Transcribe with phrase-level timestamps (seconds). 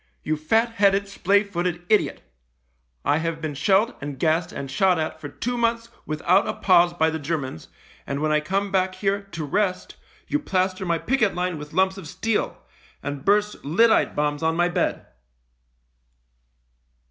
[0.23, 2.23] "You fat headed, splay footed idiot.
[3.05, 6.91] I have been shelled and gassed and shot at for two months without a pause
[6.91, 7.67] by the Germans,
[8.07, 11.99] and when I come back here to rest you plaster my picket line with lumps
[11.99, 12.57] of steel,
[13.03, 15.05] and burst lyddite bombs on my bed